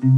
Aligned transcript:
Heute 0.00 0.12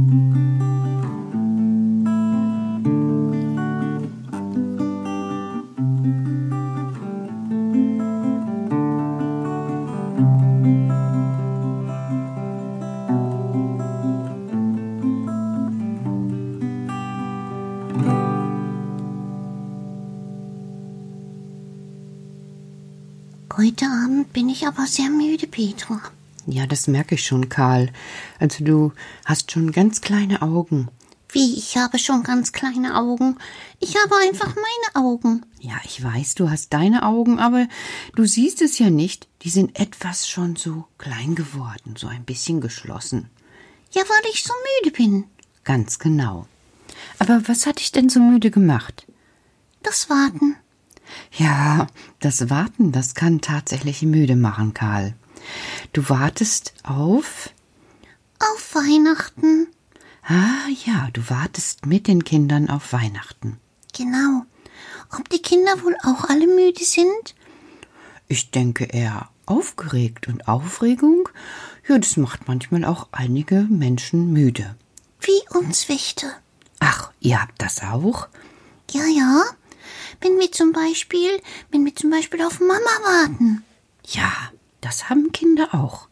Abend 23.87 24.31
bin 24.31 24.49
ich 24.49 24.67
aber 24.67 24.85
sehr 24.85 25.09
müde, 25.09 25.47
Petra. 25.47 25.99
Ja, 26.47 26.65
das 26.65 26.87
merke 26.87 27.15
ich 27.15 27.25
schon, 27.25 27.49
Karl. 27.49 27.91
Also 28.39 28.63
du 28.63 28.93
hast 29.25 29.51
schon 29.51 29.71
ganz 29.71 30.01
kleine 30.01 30.41
Augen. 30.41 30.89
Wie, 31.33 31.57
ich 31.57 31.77
habe 31.77 31.97
schon 31.97 32.23
ganz 32.23 32.51
kleine 32.51 32.97
Augen. 32.97 33.37
Ich 33.79 33.95
habe 33.95 34.15
einfach 34.17 34.53
meine 34.53 35.05
Augen. 35.05 35.45
Ja, 35.61 35.79
ich 35.85 36.03
weiß, 36.03 36.35
du 36.35 36.49
hast 36.49 36.73
deine 36.73 37.03
Augen, 37.03 37.39
aber 37.39 37.67
du 38.15 38.25
siehst 38.25 38.61
es 38.61 38.79
ja 38.79 38.89
nicht. 38.89 39.29
Die 39.43 39.49
sind 39.49 39.79
etwas 39.79 40.27
schon 40.27 40.57
so 40.57 40.85
klein 40.97 41.35
geworden, 41.35 41.95
so 41.95 42.07
ein 42.07 42.25
bisschen 42.25 42.59
geschlossen. 42.59 43.29
Ja, 43.91 44.01
weil 44.01 44.31
ich 44.31 44.43
so 44.43 44.53
müde 44.81 44.95
bin. 44.95 45.25
Ganz 45.63 45.99
genau. 45.99 46.47
Aber 47.19 47.47
was 47.47 47.65
hat 47.65 47.79
dich 47.79 47.91
denn 47.91 48.09
so 48.09 48.19
müde 48.19 48.51
gemacht? 48.51 49.05
Das 49.83 50.09
Warten. 50.09 50.57
Ja, 51.31 51.87
das 52.19 52.49
Warten, 52.49 52.91
das 52.91 53.15
kann 53.15 53.41
tatsächlich 53.41 54.01
müde 54.01 54.35
machen, 54.35 54.73
Karl. 54.73 55.15
Du 55.93 56.07
wartest 56.09 56.73
auf. 56.83 57.49
Auf 58.39 58.75
Weihnachten. 58.75 59.67
Ah 60.23 60.69
ja, 60.85 61.09
du 61.11 61.29
wartest 61.29 61.85
mit 61.85 62.07
den 62.07 62.23
Kindern 62.23 62.69
auf 62.69 62.93
Weihnachten. 62.93 63.59
Genau. 63.93 64.45
Ob 65.17 65.27
die 65.29 65.41
Kinder 65.41 65.83
wohl 65.83 65.97
auch 66.03 66.23
alle 66.29 66.47
müde 66.47 66.83
sind? 66.83 67.35
Ich 68.29 68.51
denke 68.51 68.85
eher 68.85 69.29
aufgeregt 69.45 70.29
und 70.29 70.47
Aufregung. 70.47 71.27
Ja, 71.87 71.97
das 71.97 72.15
macht 72.15 72.47
manchmal 72.47 72.85
auch 72.85 73.09
einige 73.11 73.67
Menschen 73.69 74.31
müde. 74.31 74.75
Wie 75.19 75.57
uns 75.57 75.89
Wächter. 75.89 76.31
Ach, 76.79 77.11
ihr 77.19 77.41
habt 77.41 77.61
das 77.61 77.81
auch? 77.81 78.29
Ja, 78.91 79.05
ja. 79.05 79.43
Wenn 80.21 80.39
wir 80.39 80.51
zum 80.51 80.71
Beispiel, 80.71 81.41
wenn 81.71 81.83
wir 81.83 81.95
zum 81.95 82.11
Beispiel 82.11 82.41
auf 82.43 82.61
Mama 82.61 82.79
warten. 83.03 83.63
Ja, 84.05 84.31
das 84.81 85.09
haben 85.09 85.31
Kinder 85.31 85.69
auch. 85.73 86.07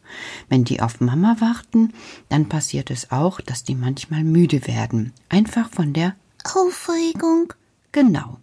Wenn 0.48 0.64
die 0.64 0.80
auf 0.80 1.00
Mama 1.00 1.36
warten, 1.40 1.92
dann 2.28 2.48
passiert 2.48 2.90
es 2.90 3.10
auch, 3.10 3.40
dass 3.40 3.64
die 3.64 3.74
manchmal 3.74 4.24
müde 4.24 4.66
werden. 4.66 5.12
Einfach 5.28 5.70
von 5.70 5.92
der 5.92 6.14
Aufregung. 6.54 7.52
Genau. 7.92 8.38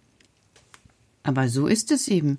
Aber 1.22 1.48
so 1.48 1.66
ist 1.66 1.90
es 1.90 2.08
eben. 2.08 2.38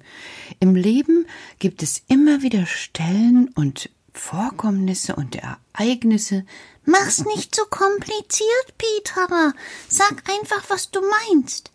Im 0.59 0.75
Leben 0.75 1.27
gibt 1.59 1.83
es 1.83 2.03
immer 2.07 2.41
wieder 2.41 2.65
Stellen 2.65 3.49
und 3.55 3.89
Vorkommnisse 4.13 5.15
und 5.15 5.35
Ereignisse. 5.35 6.45
Mach's 6.85 7.23
nicht 7.25 7.55
so 7.55 7.63
kompliziert, 7.65 8.77
Petra. 8.77 9.53
Sag 9.87 10.23
einfach, 10.29 10.63
was 10.69 10.91
du 10.91 11.01
meinst. 11.01 11.71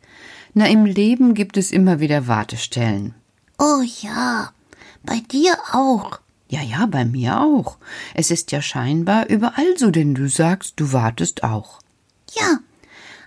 Na, 0.54 0.66
im 0.66 0.86
Leben 0.86 1.34
gibt 1.34 1.56
es 1.56 1.72
immer 1.72 2.00
wieder 2.00 2.26
Wartestellen. 2.26 3.14
Oh 3.58 3.82
ja, 4.00 4.52
bei 5.04 5.20
dir 5.20 5.56
auch. 5.72 6.20
Ja, 6.48 6.62
ja, 6.62 6.87
bei 6.87 7.04
mir 7.04 7.41
auch. 7.41 7.78
Es 8.15 8.31
ist 8.31 8.53
ja 8.53 8.62
scheinbar 8.62 9.28
überall 9.28 9.76
so, 9.76 9.91
denn 9.91 10.15
du 10.15 10.28
sagst, 10.28 10.75
du 10.76 10.92
wartest 10.92 11.42
auch. 11.42 11.81
Ja, 12.34 12.59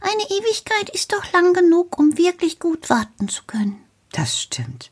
eine 0.01 0.23
Ewigkeit 0.23 0.89
ist 0.91 1.11
doch 1.11 1.31
lang 1.33 1.53
genug, 1.53 1.97
um 1.97 2.17
wirklich 2.17 2.59
gut 2.59 2.89
warten 2.89 3.27
zu 3.27 3.43
können. 3.45 3.81
Das 4.11 4.39
stimmt. 4.39 4.91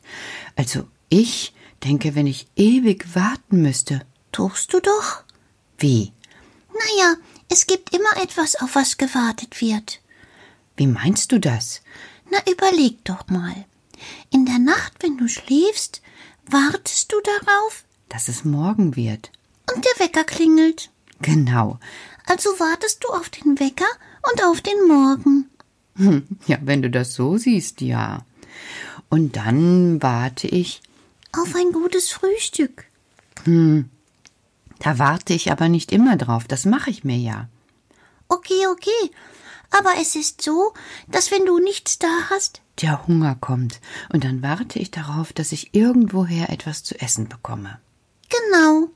Also 0.56 0.86
ich 1.08 1.54
denke, 1.84 2.14
wenn 2.14 2.26
ich 2.26 2.48
ewig 2.56 3.14
warten 3.14 3.62
müsste. 3.62 4.02
Tust 4.32 4.72
du 4.72 4.80
doch? 4.80 5.22
Wie? 5.78 6.12
Naja, 6.68 7.14
es 7.48 7.66
gibt 7.66 7.94
immer 7.94 8.22
etwas, 8.22 8.56
auf 8.56 8.74
was 8.74 8.98
gewartet 8.98 9.60
wird. 9.60 10.00
Wie 10.76 10.86
meinst 10.86 11.32
du 11.32 11.40
das? 11.40 11.80
Na, 12.30 12.38
überleg 12.50 13.04
doch 13.04 13.28
mal. 13.28 13.64
In 14.30 14.44
der 14.44 14.58
Nacht, 14.58 14.94
wenn 15.00 15.16
du 15.16 15.28
schläfst, 15.28 16.02
wartest 16.50 17.12
du 17.12 17.16
darauf, 17.20 17.84
Dass 18.08 18.28
es 18.28 18.44
morgen 18.44 18.96
wird. 18.96 19.30
und 19.74 19.84
der 19.84 20.06
Wecker 20.06 20.24
klingelt. 20.24 20.90
Genau. 21.20 21.78
Also 22.26 22.50
wartest 22.58 23.02
du 23.04 23.08
auf 23.08 23.28
den 23.30 23.58
Wecker 23.60 23.86
und 24.32 24.42
auf 24.44 24.60
den 24.60 24.86
Morgen. 24.88 25.50
Hm, 25.96 26.26
Ja, 26.46 26.58
wenn 26.62 26.82
du 26.82 26.90
das 26.90 27.14
so 27.14 27.36
siehst, 27.38 27.80
ja. 27.80 28.24
Und 29.08 29.36
dann 29.36 30.02
warte 30.02 30.46
ich. 30.48 30.82
Auf 31.32 31.54
ein 31.54 31.72
gutes 31.72 32.10
Frühstück. 32.10 32.84
Da 33.44 34.98
warte 34.98 35.32
ich 35.34 35.52
aber 35.52 35.68
nicht 35.68 35.92
immer 35.92 36.16
drauf. 36.16 36.44
Das 36.48 36.64
mache 36.64 36.90
ich 36.90 37.04
mir 37.04 37.16
ja. 37.16 37.48
Okay, 38.28 38.66
okay. 38.68 39.10
Aber 39.70 39.92
es 40.00 40.16
ist 40.16 40.42
so, 40.42 40.72
dass 41.08 41.30
wenn 41.30 41.44
du 41.46 41.58
nichts 41.58 41.98
da 41.98 42.08
hast, 42.30 42.60
der 42.82 43.06
Hunger 43.06 43.36
kommt, 43.36 43.80
und 44.12 44.24
dann 44.24 44.42
warte 44.42 44.78
ich 44.78 44.90
darauf, 44.90 45.32
dass 45.32 45.52
ich 45.52 45.74
irgendwoher 45.74 46.50
etwas 46.50 46.82
zu 46.82 47.00
essen 47.00 47.28
bekomme. 47.28 47.78
Genau. 48.28 48.88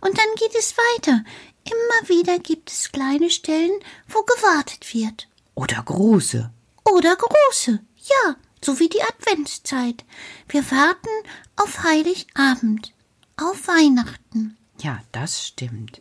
Und 0.00 0.18
dann 0.18 0.34
geht 0.36 0.54
es 0.58 0.74
weiter. 0.76 1.24
Immer 1.64 2.08
wieder 2.08 2.38
gibt 2.38 2.70
es 2.70 2.92
kleine 2.92 3.30
Stellen, 3.30 3.78
wo 4.08 4.22
gewartet 4.22 4.94
wird. 4.94 5.28
Oder 5.54 5.82
große. 5.82 6.50
Oder 6.84 7.16
große. 7.16 7.80
Ja, 7.96 8.36
so 8.64 8.80
wie 8.80 8.88
die 8.88 9.02
Adventszeit. 9.02 10.04
Wir 10.48 10.68
warten 10.70 11.08
auf 11.56 11.82
Heiligabend, 11.84 12.94
auf 13.36 13.68
Weihnachten. 13.68 14.56
Ja, 14.80 15.02
das 15.12 15.46
stimmt. 15.46 16.00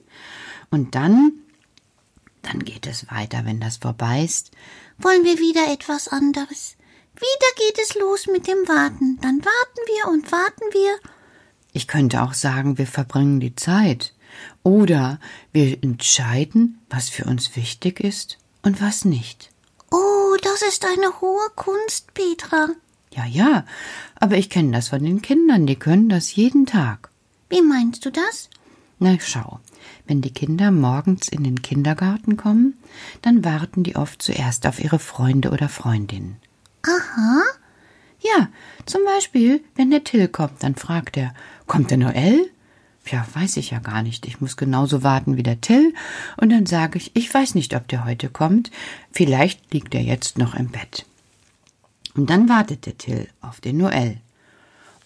Und 0.69 0.95
dann, 0.95 1.33
dann 2.43 2.63
geht 2.63 2.87
es 2.87 3.11
weiter, 3.11 3.45
wenn 3.45 3.59
das 3.59 3.77
vorbei 3.77 4.23
ist. 4.23 4.51
Wollen 4.97 5.25
wir 5.25 5.39
wieder 5.39 5.71
etwas 5.71 6.07
anderes? 6.07 6.76
Wieder 7.19 7.67
geht 7.67 7.79
es 7.79 7.95
los 7.95 8.27
mit 8.27 8.47
dem 8.47 8.67
Warten. 8.67 9.17
Dann 9.21 9.43
warten 9.43 9.81
wir 9.87 10.11
und 10.11 10.31
warten 10.31 10.65
wir. 10.71 10.97
Ich 11.73 11.87
könnte 11.87 12.21
auch 12.21 12.33
sagen, 12.33 12.77
wir 12.77 12.87
verbringen 12.87 13.39
die 13.39 13.55
Zeit. 13.55 14.13
Oder 14.63 15.19
wir 15.51 15.83
entscheiden, 15.83 16.79
was 16.89 17.09
für 17.09 17.25
uns 17.25 17.55
wichtig 17.55 17.99
ist 17.99 18.37
und 18.61 18.81
was 18.81 19.05
nicht. 19.05 19.51
Oh, 19.91 20.35
das 20.43 20.61
ist 20.61 20.85
eine 20.85 21.21
hohe 21.21 21.49
Kunst, 21.55 22.13
Petra. 22.13 22.69
Ja, 23.13 23.25
ja, 23.25 23.65
aber 24.15 24.37
ich 24.37 24.49
kenne 24.49 24.73
das 24.73 24.89
von 24.89 25.03
den 25.03 25.21
Kindern, 25.21 25.65
die 25.65 25.77
können 25.77 26.09
das 26.09 26.35
jeden 26.35 26.65
Tag. 26.65 27.09
Wie 27.49 27.61
meinst 27.61 28.05
du 28.05 28.11
das? 28.11 28.49
Na 28.99 29.17
schau, 29.19 29.59
wenn 30.05 30.21
die 30.21 30.33
Kinder 30.33 30.71
morgens 30.71 31.27
in 31.27 31.43
den 31.43 31.61
Kindergarten 31.61 32.37
kommen, 32.37 32.77
dann 33.21 33.43
warten 33.45 33.83
die 33.83 33.95
oft 33.95 34.21
zuerst 34.21 34.67
auf 34.67 34.83
ihre 34.83 34.99
Freunde 34.99 35.51
oder 35.51 35.69
Freundinnen. 35.69 36.37
Aha. 36.87 37.43
Ja, 38.19 38.49
zum 38.85 39.03
Beispiel, 39.03 39.63
wenn 39.75 39.91
der 39.91 40.03
Till 40.03 40.27
kommt, 40.27 40.63
dann 40.63 40.75
fragt 40.75 41.17
er, 41.17 41.33
kommt 41.67 41.91
der 41.91 41.97
Noel? 41.97 42.49
Ja, 43.05 43.25
weiß 43.33 43.57
ich 43.57 43.71
ja 43.71 43.79
gar 43.79 44.03
nicht. 44.03 44.25
Ich 44.25 44.41
muss 44.41 44.57
genauso 44.57 45.03
warten 45.03 45.37
wie 45.37 45.43
der 45.43 45.61
Till. 45.61 45.93
Und 46.37 46.49
dann 46.49 46.65
sage 46.65 46.97
ich, 46.97 47.11
ich 47.15 47.33
weiß 47.33 47.55
nicht, 47.55 47.75
ob 47.75 47.87
der 47.87 48.05
heute 48.05 48.29
kommt. 48.29 48.71
Vielleicht 49.11 49.73
liegt 49.73 49.95
er 49.95 50.01
jetzt 50.01 50.37
noch 50.37 50.55
im 50.55 50.69
Bett. 50.69 51.05
Und 52.15 52.29
dann 52.29 52.49
wartet 52.49 52.85
der 52.85 52.97
Till 52.97 53.27
auf 53.41 53.61
den 53.61 53.77
Noel. 53.77 54.17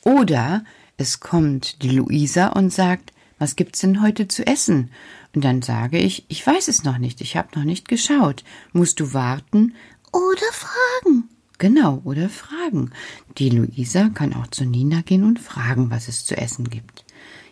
Oder 0.03 0.63
es 0.97 1.19
kommt 1.19 1.83
die 1.83 1.89
Luisa 1.89 2.47
und 2.47 2.71
sagt, 2.71 3.11
was 3.37 3.55
gibt's 3.55 3.79
denn 3.79 4.01
heute 4.01 4.27
zu 4.27 4.45
essen? 4.47 4.91
Und 5.33 5.43
dann 5.43 5.61
sage 5.61 5.97
ich, 5.97 6.25
ich 6.27 6.45
weiß 6.45 6.67
es 6.67 6.83
noch 6.83 6.97
nicht, 6.97 7.21
ich 7.21 7.37
habe 7.37 7.57
noch 7.57 7.65
nicht 7.65 7.87
geschaut. 7.87 8.43
Musst 8.71 8.99
du 8.99 9.13
warten? 9.13 9.75
Oder 10.11 10.51
fragen. 10.51 11.29
Genau, 11.61 12.01
oder 12.05 12.27
fragen. 12.27 12.89
Die 13.37 13.51
Luisa 13.51 14.09
kann 14.09 14.33
auch 14.33 14.47
zu 14.47 14.65
Nina 14.65 15.01
gehen 15.01 15.23
und 15.23 15.37
fragen, 15.37 15.91
was 15.91 16.07
es 16.07 16.25
zu 16.25 16.35
essen 16.35 16.71
gibt. 16.71 17.05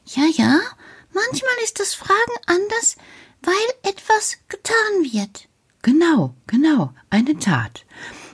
Ja, 0.03 0.23
ja, 0.33 0.59
manchmal 1.13 1.53
ist 1.63 1.79
das 1.79 1.93
Fragen 1.93 2.17
anders, 2.47 2.97
weil 3.43 3.53
etwas 3.91 4.39
getan 4.47 5.03
wird. 5.03 5.47
Genau, 5.83 6.33
genau, 6.47 6.91
eine 7.11 7.37
Tat. 7.37 7.85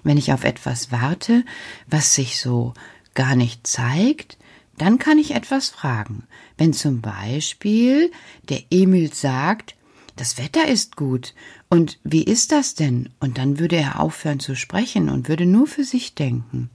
Wenn 0.01 0.15
ich 0.15 0.31
auf 0.31 0.45
etwas 0.45 0.93
warte, 0.93 1.43
was 1.87 2.15
sich 2.15 2.39
so 2.39 2.73
gar 3.13 3.35
nicht 3.35 3.67
zeigt, 3.67 4.37
dann 4.77 4.97
kann 4.97 5.17
ich 5.17 5.31
etwas 5.35 5.67
fragen. 5.67 6.25
Wenn 6.57 6.71
zum 6.71 7.01
Beispiel 7.01 8.13
der 8.47 8.63
Emil 8.69 9.13
sagt, 9.13 9.74
das 10.15 10.37
Wetter 10.37 10.67
ist 10.67 10.95
gut, 10.95 11.33
und 11.69 11.99
wie 12.03 12.23
ist 12.23 12.51
das 12.51 12.75
denn? 12.75 13.09
Und 13.19 13.37
dann 13.37 13.59
würde 13.59 13.75
er 13.75 13.99
aufhören 13.99 14.39
zu 14.39 14.55
sprechen 14.55 15.09
und 15.09 15.27
würde 15.27 15.45
nur 15.45 15.67
für 15.67 15.83
sich 15.83 16.15
denken. 16.15 16.69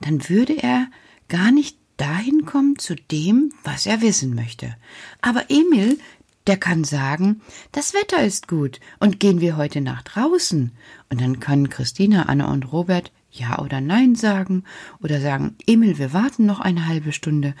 Dann 0.00 0.28
würde 0.28 0.54
er 0.54 0.86
gar 1.28 1.50
nicht 1.50 1.76
dahin 1.98 2.46
kommen 2.46 2.78
zu 2.78 2.94
dem, 2.94 3.52
was 3.64 3.86
er 3.86 4.00
wissen 4.00 4.34
möchte. 4.34 4.76
Aber 5.20 5.50
Emil, 5.50 5.98
der 6.46 6.56
kann 6.56 6.84
sagen, 6.84 7.42
das 7.72 7.92
Wetter 7.92 8.22
ist 8.22 8.48
gut 8.48 8.80
und 9.00 9.20
gehen 9.20 9.40
wir 9.42 9.58
heute 9.58 9.82
nach 9.82 10.02
draußen. 10.02 10.72
Und 11.10 11.20
dann 11.20 11.40
können 11.40 11.68
Christina, 11.68 12.22
Anne 12.22 12.46
und 12.46 12.72
Robert 12.72 13.12
ja 13.30 13.58
oder 13.58 13.82
nein 13.82 14.14
sagen 14.14 14.64
oder 15.02 15.20
sagen, 15.20 15.56
Emil, 15.66 15.98
wir 15.98 16.14
warten 16.14 16.46
noch 16.46 16.60
eine 16.60 16.86
halbe 16.86 17.12
Stunde. 17.12 17.54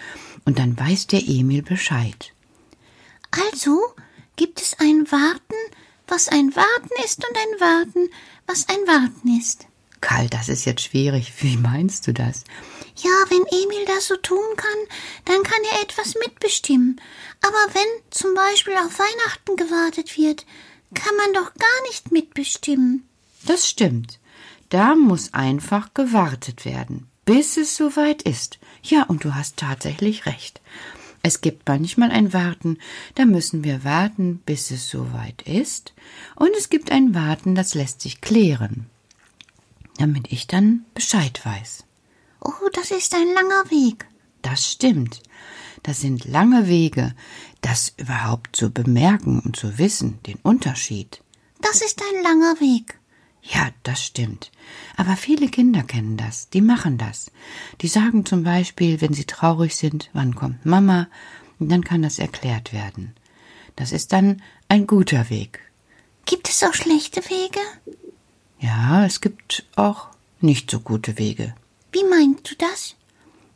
Und 0.46 0.58
dann 0.58 0.78
weiß 0.78 1.08
der 1.08 1.28
Emil 1.28 1.62
Bescheid. 1.62 2.32
Also 3.30 3.78
gibt 4.38 4.62
es 4.62 4.76
ein 4.78 5.10
Warten, 5.10 5.60
was 6.06 6.28
ein 6.28 6.54
Warten 6.56 7.04
ist 7.04 7.22
und 7.28 7.36
ein 7.36 7.60
Warten, 7.60 8.10
was 8.46 8.66
ein 8.68 8.86
Warten 8.86 9.38
ist. 9.38 9.66
Karl, 10.00 10.28
das 10.28 10.48
ist 10.48 10.64
jetzt 10.64 10.82
schwierig. 10.82 11.32
Wie 11.40 11.56
meinst 11.56 12.06
du 12.06 12.14
das? 12.14 12.44
Ja, 12.96 13.10
wenn 13.28 13.44
Emil 13.46 13.84
das 13.86 14.06
so 14.06 14.16
tun 14.16 14.56
kann, 14.56 14.78
dann 15.24 15.42
kann 15.42 15.60
er 15.72 15.82
etwas 15.82 16.14
mitbestimmen. 16.24 17.00
Aber 17.42 17.74
wenn 17.74 18.02
zum 18.10 18.32
Beispiel 18.34 18.74
auf 18.74 18.98
Weihnachten 18.98 19.56
gewartet 19.56 20.16
wird, 20.16 20.46
kann 20.94 21.16
man 21.16 21.34
doch 21.34 21.52
gar 21.54 21.82
nicht 21.88 22.12
mitbestimmen. 22.12 23.08
Das 23.44 23.68
stimmt. 23.68 24.20
Da 24.68 24.94
muss 24.94 25.34
einfach 25.34 25.94
gewartet 25.94 26.64
werden, 26.64 27.08
bis 27.24 27.56
es 27.56 27.76
soweit 27.76 28.22
ist. 28.22 28.60
Ja, 28.84 29.02
und 29.02 29.24
du 29.24 29.34
hast 29.34 29.56
tatsächlich 29.56 30.26
recht. 30.26 30.60
Es 31.22 31.40
gibt 31.40 31.68
manchmal 31.68 32.10
ein 32.10 32.32
Warten, 32.32 32.78
da 33.14 33.26
müssen 33.26 33.64
wir 33.64 33.84
warten, 33.84 34.38
bis 34.46 34.70
es 34.70 34.88
soweit 34.88 35.42
ist, 35.42 35.92
und 36.36 36.50
es 36.56 36.70
gibt 36.70 36.90
ein 36.90 37.14
Warten, 37.14 37.54
das 37.54 37.74
lässt 37.74 38.00
sich 38.00 38.20
klären, 38.20 38.86
damit 39.98 40.32
ich 40.32 40.46
dann 40.46 40.84
Bescheid 40.94 41.44
weiß. 41.44 41.84
Oh, 42.40 42.68
das 42.72 42.90
ist 42.90 43.14
ein 43.14 43.34
langer 43.34 43.70
Weg. 43.70 44.06
Das 44.42 44.70
stimmt. 44.70 45.22
Das 45.82 46.00
sind 46.00 46.24
lange 46.24 46.68
Wege, 46.68 47.14
das 47.60 47.94
überhaupt 47.96 48.56
zu 48.56 48.70
bemerken 48.70 49.40
und 49.40 49.56
zu 49.56 49.78
wissen, 49.78 50.18
den 50.26 50.38
Unterschied. 50.42 51.22
Das 51.60 51.82
ist 51.82 52.00
ein 52.00 52.22
langer 52.22 52.60
Weg. 52.60 52.98
Ja, 53.42 53.70
das 53.82 54.04
stimmt. 54.04 54.50
Aber 54.96 55.16
viele 55.16 55.48
Kinder 55.48 55.82
kennen 55.82 56.16
das, 56.16 56.50
die 56.50 56.60
machen 56.60 56.98
das. 56.98 57.30
Die 57.80 57.88
sagen 57.88 58.26
zum 58.26 58.42
Beispiel, 58.42 59.00
wenn 59.00 59.14
sie 59.14 59.24
traurig 59.24 59.76
sind, 59.76 60.10
wann 60.12 60.34
kommt 60.34 60.66
Mama, 60.66 61.08
und 61.58 61.70
dann 61.70 61.84
kann 61.84 62.02
das 62.02 62.18
erklärt 62.18 62.72
werden. 62.72 63.14
Das 63.76 63.92
ist 63.92 64.12
dann 64.12 64.42
ein 64.68 64.86
guter 64.86 65.30
Weg. 65.30 65.60
Gibt 66.24 66.48
es 66.48 66.62
auch 66.62 66.74
schlechte 66.74 67.20
Wege? 67.22 67.60
Ja, 68.60 69.04
es 69.04 69.20
gibt 69.20 69.66
auch 69.76 70.08
nicht 70.40 70.70
so 70.70 70.80
gute 70.80 71.18
Wege. 71.18 71.54
Wie 71.92 72.04
meinst 72.04 72.50
du 72.50 72.54
das? 72.56 72.96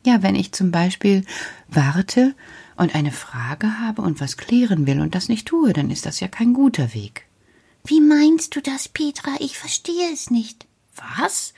Ja, 0.05 0.21
wenn 0.21 0.35
ich 0.35 0.51
zum 0.51 0.71
Beispiel 0.71 1.25
warte 1.67 2.35
und 2.75 2.95
eine 2.95 3.11
Frage 3.11 3.79
habe 3.79 4.01
und 4.01 4.19
was 4.19 4.37
klären 4.37 4.85
will 4.87 4.99
und 4.99 5.15
das 5.15 5.29
nicht 5.29 5.47
tue, 5.47 5.71
dann 5.71 5.91
ist 5.91 6.05
das 6.05 6.19
ja 6.19 6.27
kein 6.27 6.53
guter 6.53 6.93
Weg. 6.93 7.25
Wie 7.85 7.99
meinst 7.99 8.55
du 8.55 8.61
das, 8.61 8.87
Petra? 8.87 9.31
Ich 9.39 9.57
verstehe 9.57 10.11
es 10.13 10.31
nicht. 10.31 10.65
Was? 10.95 11.53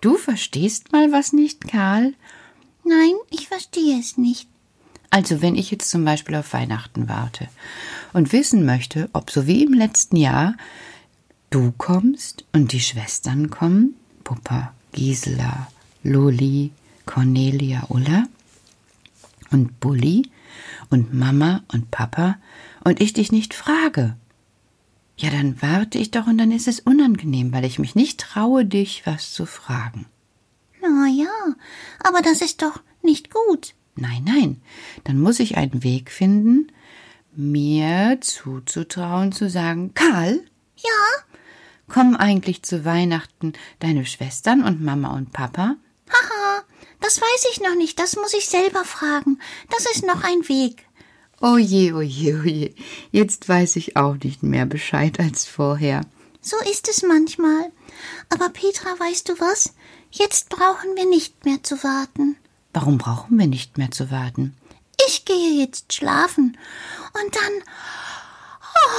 Du 0.00 0.16
verstehst 0.16 0.92
mal 0.92 1.12
was 1.12 1.32
nicht, 1.32 1.68
Karl? 1.68 2.14
Nein, 2.84 3.14
ich 3.30 3.48
verstehe 3.48 3.98
es 3.98 4.16
nicht. 4.16 4.48
Also 5.10 5.42
wenn 5.42 5.54
ich 5.54 5.70
jetzt 5.70 5.90
zum 5.90 6.04
Beispiel 6.04 6.34
auf 6.36 6.52
Weihnachten 6.52 7.08
warte 7.08 7.48
und 8.12 8.32
wissen 8.32 8.64
möchte, 8.64 9.08
ob 9.12 9.30
so 9.30 9.46
wie 9.46 9.64
im 9.64 9.72
letzten 9.72 10.16
Jahr 10.16 10.56
du 11.50 11.72
kommst 11.76 12.44
und 12.52 12.72
die 12.72 12.80
Schwestern 12.80 13.50
kommen, 13.50 13.94
Puppa, 14.24 14.74
Gisela, 14.92 15.68
Loli, 16.02 16.72
Cornelia, 17.04 17.86
Ulla 17.88 18.24
und 19.50 19.78
Bulli 19.80 20.30
und 20.90 21.14
Mama 21.14 21.62
und 21.72 21.90
Papa 21.90 22.36
und 22.84 23.00
ich 23.00 23.12
dich 23.12 23.32
nicht 23.32 23.54
frage, 23.54 24.16
ja, 25.16 25.30
dann 25.30 25.60
warte 25.62 25.98
ich 25.98 26.10
doch 26.10 26.26
und 26.26 26.38
dann 26.38 26.52
ist 26.52 26.68
es 26.68 26.80
unangenehm, 26.80 27.52
weil 27.52 27.64
ich 27.64 27.78
mich 27.78 27.94
nicht 27.94 28.20
traue, 28.20 28.64
dich 28.64 29.06
was 29.06 29.32
zu 29.32 29.46
fragen. 29.46 30.06
Na 30.82 31.08
ja, 31.08 31.54
aber 32.00 32.20
das 32.20 32.42
ist 32.42 32.62
doch 32.62 32.80
nicht 33.02 33.32
gut. 33.32 33.74
Nein, 33.94 34.24
nein, 34.24 34.62
dann 35.04 35.18
muss 35.18 35.40
ich 35.40 35.56
einen 35.56 35.82
Weg 35.82 36.10
finden, 36.10 36.70
mir 37.34 38.18
zuzutrauen, 38.20 39.32
zu 39.32 39.48
sagen, 39.48 39.94
Karl? 39.94 40.44
Ja? 40.76 41.24
Kommen 41.88 42.16
eigentlich 42.16 42.62
zu 42.62 42.84
Weihnachten 42.84 43.54
deine 43.78 44.04
Schwestern 44.04 44.64
und 44.64 44.82
Mama 44.82 45.14
und 45.14 45.32
Papa? 45.32 45.76
Haha, 46.10 46.62
das 47.00 47.20
weiß 47.20 47.46
ich 47.52 47.60
noch 47.60 47.74
nicht, 47.74 47.98
das 47.98 48.16
muss 48.16 48.34
ich 48.34 48.48
selber 48.48 48.84
fragen. 48.84 49.38
Das 49.70 49.86
ist 49.94 50.04
noch 50.04 50.24
ein 50.24 50.46
Weg. 50.48 50.85
Oh 51.40 51.58
je, 51.58 51.92
oh 51.92 52.00
je, 52.00 52.34
oh 52.34 52.44
je. 52.44 52.74
Jetzt 53.10 53.48
weiß 53.48 53.76
ich 53.76 53.96
auch 53.96 54.16
nicht 54.16 54.42
mehr 54.42 54.66
Bescheid 54.66 55.20
als 55.20 55.44
vorher. 55.44 56.02
So 56.40 56.56
ist 56.70 56.88
es 56.88 57.02
manchmal. 57.02 57.72
Aber 58.30 58.48
Petra, 58.48 58.88
weißt 58.98 59.28
du 59.28 59.38
was? 59.38 59.74
Jetzt 60.10 60.48
brauchen 60.48 60.96
wir 60.96 61.06
nicht 61.06 61.44
mehr 61.44 61.62
zu 61.62 61.82
warten. 61.82 62.36
Warum 62.72 62.98
brauchen 62.98 63.38
wir 63.38 63.46
nicht 63.46 63.78
mehr 63.78 63.90
zu 63.90 64.10
warten? 64.10 64.56
Ich 65.08 65.24
gehe 65.24 65.60
jetzt 65.60 65.92
schlafen. 65.92 66.56
Und 67.20 67.34
dann. 67.34 67.52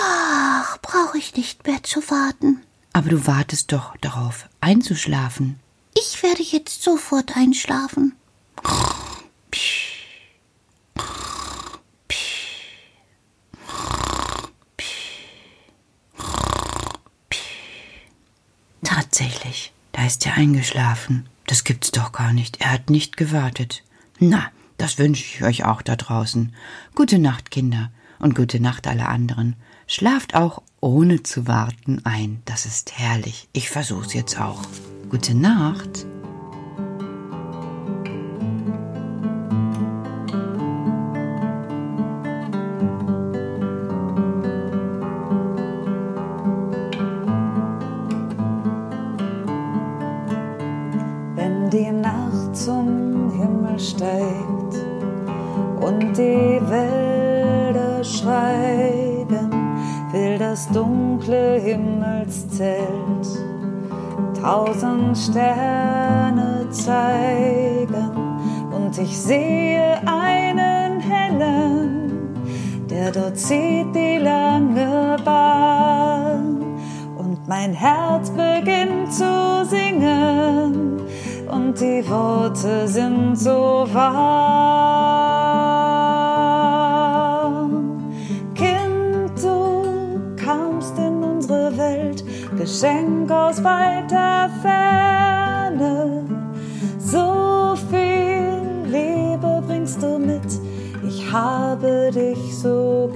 Ach, 0.01 0.77
brauche 0.79 1.17
ich 1.17 1.35
nicht 1.35 1.65
mehr 1.65 1.81
zu 1.83 2.01
warten. 2.09 2.61
Aber 2.93 3.09
du 3.09 3.25
wartest 3.27 3.71
doch 3.71 3.95
darauf, 3.97 4.47
einzuschlafen. 4.59 5.59
Ich 5.95 6.21
werde 6.23 6.43
jetzt 6.43 6.83
sofort 6.83 7.35
einschlafen. 7.35 8.15
Tatsächlich, 19.17 19.73
da 19.93 20.05
ist 20.05 20.27
er 20.27 20.35
eingeschlafen. 20.35 21.27
Das 21.47 21.63
gibt's 21.63 21.89
doch 21.89 22.11
gar 22.11 22.33
nicht. 22.33 22.61
Er 22.61 22.71
hat 22.71 22.91
nicht 22.91 23.17
gewartet. 23.17 23.83
Na, 24.19 24.51
das 24.77 24.99
wünsche 24.99 25.23
ich 25.23 25.43
euch 25.43 25.65
auch 25.65 25.81
da 25.81 25.95
draußen. 25.95 26.53
Gute 26.93 27.17
Nacht, 27.17 27.49
Kinder, 27.49 27.89
und 28.19 28.35
gute 28.35 28.59
Nacht 28.59 28.85
alle 28.85 29.07
anderen. 29.07 29.55
Schlaft 29.87 30.35
auch 30.35 30.61
ohne 30.81 31.23
zu 31.23 31.47
warten 31.47 32.05
ein. 32.05 32.43
Das 32.45 32.67
ist 32.67 32.99
herrlich. 32.99 33.49
Ich 33.53 33.71
versuch's 33.71 34.13
jetzt 34.13 34.39
auch. 34.39 34.61
Gute 35.09 35.33
Nacht. 35.33 36.05
Steigt 53.79 54.75
und 55.81 56.17
die 56.17 56.59
Wälder 56.69 58.03
schweigen, 58.03 59.51
will 60.11 60.37
das 60.37 60.69
dunkle 60.69 61.59
Himmelszelt 61.59 63.27
tausend 64.41 65.17
Sterne 65.17 66.67
zeigen. 66.69 68.11
Und 68.71 68.97
ich 68.97 69.17
sehe 69.17 69.97
einen 70.05 70.99
hellen, 70.99 72.33
der 72.89 73.11
dort 73.11 73.37
zieht 73.37 73.93
die 73.93 74.17
lange 74.17 75.17
Bahn. 75.23 76.63
Und 77.17 77.47
mein 77.47 77.73
Herz 77.73 78.31
beginnt 78.31 79.13
zu 79.13 79.46
die 81.79 82.07
Worte 82.09 82.87
sind 82.87 83.35
so 83.35 83.87
warm. 83.91 84.33
Kind, 88.55 89.43
du 89.43 90.35
kamst 90.35 90.97
in 90.97 91.23
unsere 91.23 91.77
Welt, 91.77 92.23
Geschenk 92.57 93.29
aus 93.29 93.63
weiter 93.63 94.49
Ferne. 94.61 96.25
So 96.97 97.75
viel 97.91 98.63
Liebe 98.85 99.61
bringst 99.67 100.01
du 100.01 100.17
mit, 100.17 100.59
ich 101.07 101.31
habe 101.31 102.09
dich 102.11 102.57
so 102.57 103.06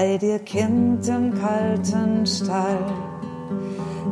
Bei 0.00 0.16
dir, 0.16 0.38
Kind, 0.38 1.06
im 1.08 1.34
kalten 1.38 2.24
Stall 2.26 2.78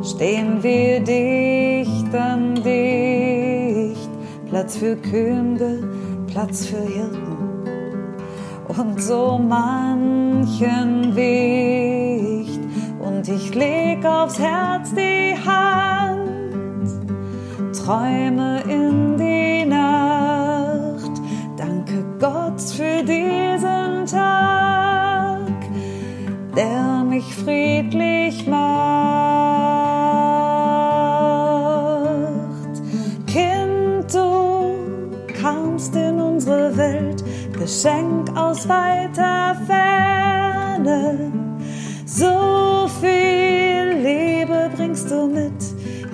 stehen 0.03 0.61
wir 0.61 0.99
dicht 0.99 2.13
an 2.13 2.53
dicht. 2.53 4.11
Platz 4.51 4.77
für 4.77 4.95
Könige, 4.95 5.89
Platz 6.27 6.67
für 6.67 6.79
Hirten 6.79 7.39
und 8.67 9.01
so 9.01 9.39
manchen 9.39 11.15
Wicht. 11.15 12.61
Und 12.99 13.27
ich 13.27 13.55
leg 13.55 14.05
aufs 14.05 14.37
Herz 14.37 14.93
die 14.93 15.33
Hand, 15.43 16.91
träume 17.75 18.58
mich 27.19 27.35
friedlich 27.35 28.47
macht. 28.47 28.59
Kind, 33.27 34.13
du 34.13 34.77
kamst 35.41 35.93
in 35.95 36.21
unsere 36.21 36.77
Welt, 36.77 37.21
Geschenk 37.51 38.29
aus 38.37 38.69
weiter 38.69 39.57
Ferne. 39.67 41.33
So 42.05 42.87
viel 43.01 43.97
Liebe 44.01 44.69
bringst 44.75 45.11
du 45.11 45.27
mit, 45.27 45.61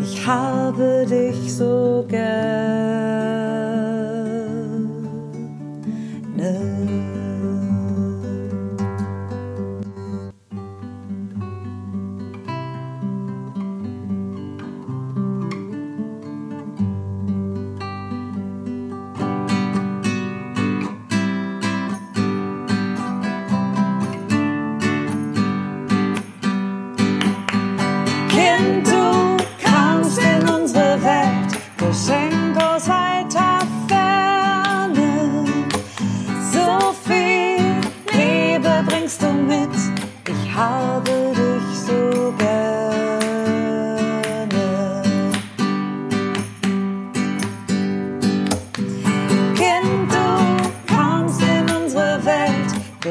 ich 0.02 0.26
habe 0.26 1.06
dich 1.08 1.54
so 1.54 2.04
gerne. 2.10 3.35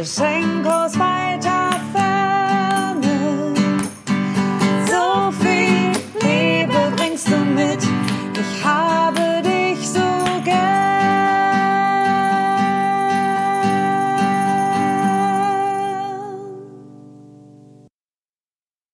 Kind, 0.05 0.63
du 0.65 1.14